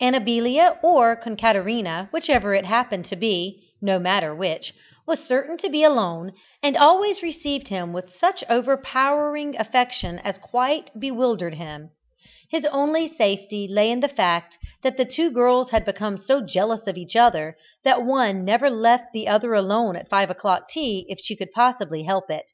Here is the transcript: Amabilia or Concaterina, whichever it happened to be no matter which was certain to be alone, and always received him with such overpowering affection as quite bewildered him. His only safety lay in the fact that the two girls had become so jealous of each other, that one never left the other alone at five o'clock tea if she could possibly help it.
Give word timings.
Amabilia 0.00 0.76
or 0.82 1.14
Concaterina, 1.14 2.08
whichever 2.12 2.52
it 2.52 2.64
happened 2.64 3.04
to 3.04 3.14
be 3.14 3.62
no 3.80 4.00
matter 4.00 4.34
which 4.34 4.74
was 5.06 5.20
certain 5.20 5.56
to 5.58 5.68
be 5.68 5.84
alone, 5.84 6.32
and 6.64 6.76
always 6.76 7.22
received 7.22 7.68
him 7.68 7.92
with 7.92 8.12
such 8.18 8.42
overpowering 8.50 9.54
affection 9.56 10.18
as 10.24 10.36
quite 10.38 10.90
bewildered 10.98 11.54
him. 11.54 11.92
His 12.50 12.64
only 12.72 13.06
safety 13.14 13.68
lay 13.70 13.88
in 13.92 14.00
the 14.00 14.08
fact 14.08 14.58
that 14.82 14.96
the 14.96 15.04
two 15.04 15.30
girls 15.30 15.70
had 15.70 15.84
become 15.84 16.18
so 16.18 16.40
jealous 16.44 16.88
of 16.88 16.96
each 16.96 17.14
other, 17.14 17.56
that 17.84 18.02
one 18.02 18.44
never 18.44 18.70
left 18.70 19.12
the 19.12 19.28
other 19.28 19.54
alone 19.54 19.94
at 19.94 20.08
five 20.08 20.28
o'clock 20.28 20.68
tea 20.68 21.06
if 21.08 21.20
she 21.20 21.36
could 21.36 21.52
possibly 21.52 22.02
help 22.02 22.32
it. 22.32 22.50